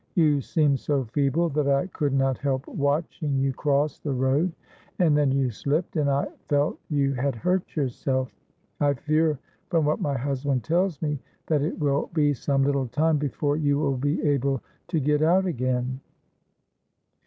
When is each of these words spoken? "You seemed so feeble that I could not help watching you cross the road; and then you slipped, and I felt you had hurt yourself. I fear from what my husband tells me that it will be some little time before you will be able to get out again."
"You 0.15 0.41
seemed 0.41 0.79
so 0.79 1.03
feeble 1.05 1.47
that 1.49 1.67
I 1.67 1.85
could 1.85 2.11
not 2.11 2.39
help 2.39 2.65
watching 2.65 3.37
you 3.37 3.53
cross 3.53 3.99
the 3.99 4.11
road; 4.11 4.51
and 4.97 5.15
then 5.15 5.31
you 5.31 5.51
slipped, 5.51 5.95
and 5.95 6.09
I 6.09 6.25
felt 6.49 6.79
you 6.89 7.13
had 7.13 7.35
hurt 7.35 7.75
yourself. 7.75 8.33
I 8.79 8.95
fear 8.95 9.37
from 9.69 9.85
what 9.85 10.01
my 10.01 10.17
husband 10.17 10.63
tells 10.63 10.99
me 11.03 11.19
that 11.45 11.61
it 11.61 11.77
will 11.77 12.09
be 12.15 12.33
some 12.33 12.63
little 12.63 12.87
time 12.87 13.19
before 13.19 13.57
you 13.57 13.77
will 13.77 13.95
be 13.97 14.19
able 14.23 14.63
to 14.87 14.99
get 14.99 15.21
out 15.21 15.45
again." 15.45 15.99